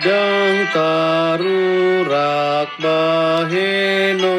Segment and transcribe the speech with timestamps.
[0.00, 4.32] Dang tarurak bahenonmu.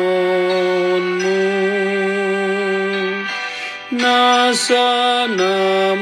[4.01, 5.53] Nasana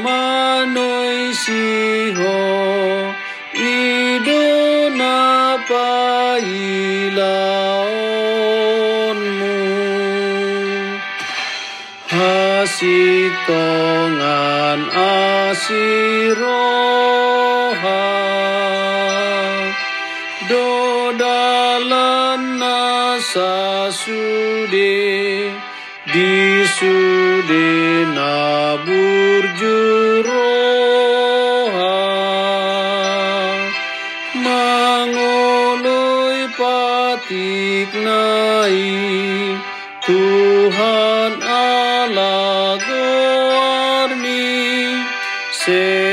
[0.04, 2.40] manoi siho
[3.52, 7.69] Idona pailaonmu
[13.50, 15.98] Hasitongan asiroha
[20.46, 25.50] Dodalan nasa sude
[26.06, 27.66] Disude
[28.14, 30.19] nabur juroha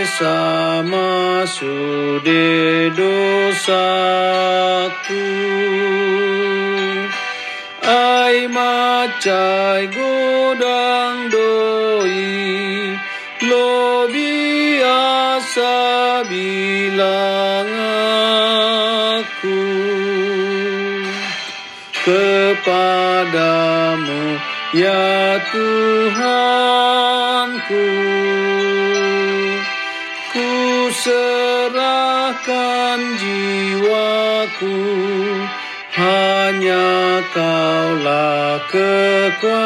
[0.07, 3.67] sesama sude dosaku
[7.83, 12.95] ai macai godang doi
[13.51, 15.75] lo biasa
[16.31, 17.67] bilang
[19.19, 19.59] aku.
[22.07, 23.19] Kepadamu
[24.71, 26.96] ya Tuhanku
[32.47, 34.79] serahkan jiwaku
[35.91, 39.59] hanya kaulah kekuatanku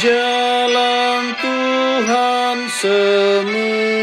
[0.00, 4.01] jalan Tuhan semua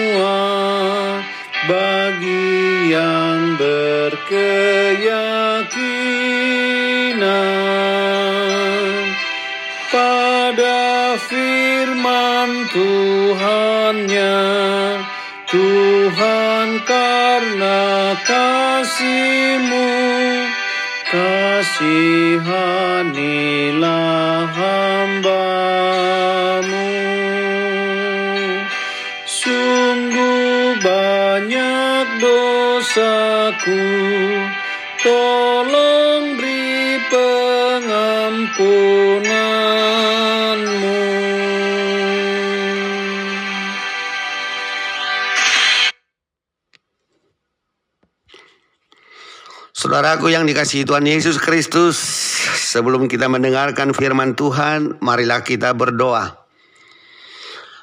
[4.29, 5.25] berkeyakinan
[9.89, 14.37] pada firman Tuhannya.
[15.49, 19.89] Tuhan karena kasihmu
[21.09, 22.53] kasihanilah
[24.53, 25.41] hambamu.
[29.25, 33.98] Sungguh banyak dosaku
[49.79, 51.95] Saudaraku yang dikasihi Tuhan Yesus Kristus,
[52.67, 56.35] sebelum kita mendengarkan firman Tuhan, marilah kita berdoa.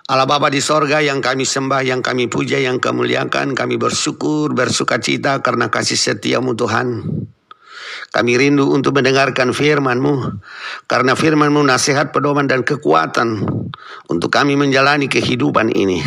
[0.06, 4.54] Allah Bapa di sorga yang kami sembah, yang kami puja, yang kami muliakan, kami bersyukur,
[4.54, 7.02] bersuka cita karena kasih setiamu Tuhan.
[8.10, 10.40] Kami rindu untuk mendengarkan firman-Mu,
[10.88, 13.44] karena firman-Mu nasihat, pedoman, dan kekuatan
[14.08, 16.00] untuk kami menjalani kehidupan ini.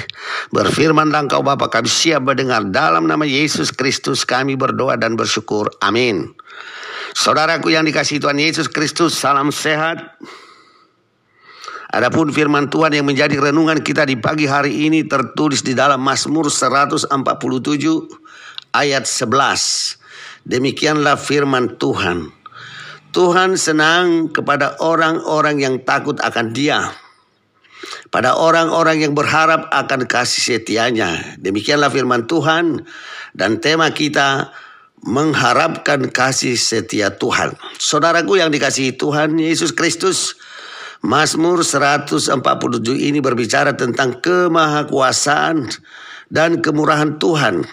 [0.56, 5.70] Berfirmanlah Engkau Bapa, kami siap mendengar dalam nama Yesus Kristus kami berdoa dan bersyukur.
[5.84, 6.34] Amin.
[7.14, 10.18] Saudaraku yang dikasih Tuhan Yesus Kristus, salam sehat.
[11.90, 16.46] Adapun firman Tuhan yang menjadi renungan kita di pagi hari ini tertulis di dalam Mazmur
[16.54, 17.10] 147
[18.78, 19.99] ayat 11.
[20.50, 22.34] Demikianlah firman Tuhan.
[23.14, 26.90] Tuhan senang kepada orang-orang yang takut akan Dia.
[28.10, 31.38] Pada orang-orang yang berharap akan kasih setianya.
[31.38, 32.82] Demikianlah firman Tuhan
[33.38, 34.50] dan tema kita
[35.06, 37.54] mengharapkan kasih setia Tuhan.
[37.78, 40.36] Saudaraku yang dikasihi Tuhan Yesus Kristus,
[41.06, 42.36] Mazmur 147
[42.98, 45.72] ini berbicara tentang kemahakuasaan
[46.28, 47.64] dan kemurahan Tuhan.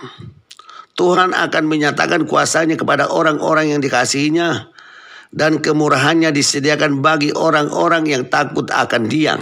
[0.96, 4.72] Tuhan akan menyatakan kuasanya kepada orang-orang yang dikasihinya
[5.28, 9.36] dan kemurahannya disediakan bagi orang-orang yang takut akan dia.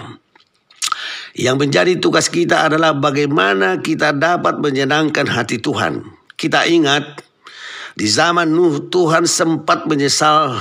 [1.35, 6.03] Yang menjadi tugas kita adalah bagaimana kita dapat menyenangkan hati Tuhan.
[6.35, 7.23] Kita ingat
[7.95, 10.59] di zaman Nuh Tuhan sempat menyesal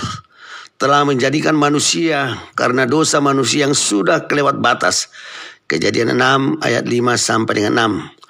[0.77, 5.09] telah menjadikan manusia karena dosa manusia yang sudah kelewat batas.
[5.65, 7.73] Kejadian 6 ayat 5 sampai dengan
[8.13, 8.22] 6.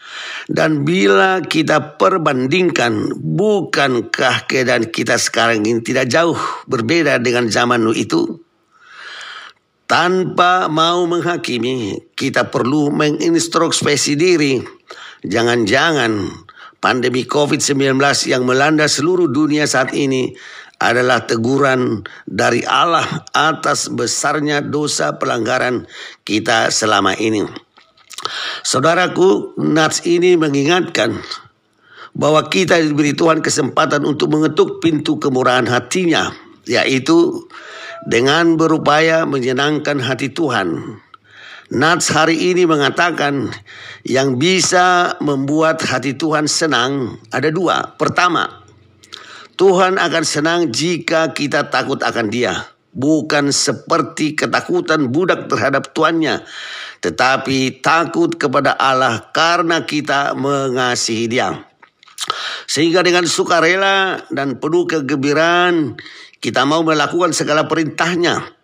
[0.49, 6.35] Dan bila kita perbandingkan, bukankah keadaan kita sekarang ini tidak jauh
[6.67, 8.43] berbeda dengan zaman itu?
[9.87, 14.59] Tanpa mau menghakimi, kita perlu mengintrospeksi diri.
[15.23, 16.43] Jangan-jangan
[16.83, 17.95] Pandemi COVID-19
[18.27, 20.35] yang melanda seluruh dunia saat ini
[20.83, 25.87] adalah teguran dari Allah atas besarnya dosa pelanggaran
[26.27, 27.47] kita selama ini.
[28.65, 31.17] Saudaraku, Nats ini mengingatkan
[32.13, 36.29] bahwa kita diberi Tuhan kesempatan untuk mengetuk pintu kemurahan hatinya,
[36.69, 37.49] yaitu
[38.05, 40.99] dengan berupaya menyenangkan hati Tuhan.
[41.73, 43.49] Nats hari ini mengatakan
[44.05, 47.97] yang bisa membuat hati Tuhan senang ada dua.
[47.97, 48.61] Pertama,
[49.57, 52.72] Tuhan akan senang jika kita takut akan dia.
[52.93, 56.45] Bukan seperti ketakutan budak terhadap tuannya.
[57.01, 61.67] Tetapi takut kepada Allah karena kita mengasihi dia.
[62.69, 65.99] Sehingga dengan sukarela dan penuh kegembiraan
[66.39, 68.63] kita mau melakukan segala perintahnya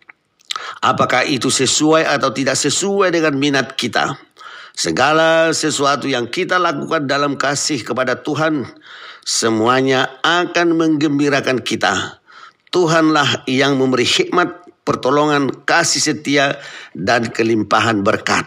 [0.80, 4.16] Apakah itu sesuai atau tidak sesuai dengan minat kita?
[4.72, 8.64] Segala sesuatu yang kita lakukan dalam kasih kepada Tuhan,
[9.20, 12.19] semuanya akan menggembirakan kita.
[12.70, 16.58] Tuhanlah yang memberi hikmat, pertolongan, kasih setia,
[16.94, 18.46] dan kelimpahan berkat.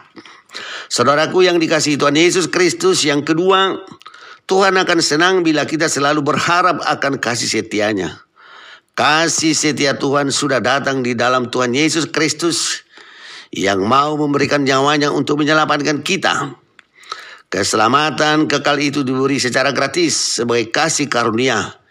[0.88, 3.84] Saudaraku yang dikasihi Tuhan Yesus Kristus, yang kedua,
[4.48, 8.24] Tuhan akan senang bila kita selalu berharap akan kasih setianya.
[8.94, 12.86] Kasih setia Tuhan sudah datang di dalam Tuhan Yesus Kristus
[13.50, 16.54] yang mau memberikan nyawanya untuk menyelamatkan kita.
[17.50, 21.83] Keselamatan kekal itu diberi secara gratis sebagai kasih karunia.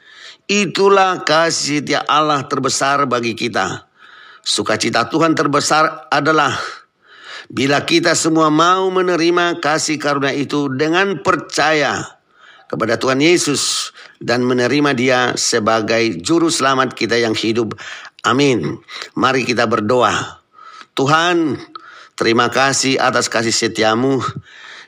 [0.50, 3.86] Itulah kasih setia Allah terbesar bagi kita.
[4.42, 6.58] Sukacita Tuhan terbesar adalah
[7.46, 12.18] bila kita semua mau menerima kasih karunia itu dengan percaya
[12.66, 17.76] kepada Tuhan Yesus dan menerima dia sebagai juru selamat kita yang hidup.
[18.26, 18.80] Amin.
[19.12, 20.42] Mari kita berdoa.
[20.96, 21.60] Tuhan,
[22.16, 24.24] terima kasih atas kasih setiamu.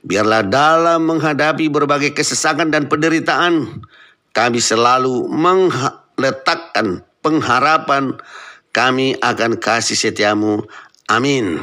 [0.04, 3.84] Biarlah dalam menghadapi berbagai kesesakan dan penderitaan,
[4.34, 8.19] kami selalu meletakkan pengharapan
[8.75, 10.66] kami akan kasih setiamu.
[11.06, 11.62] Amin.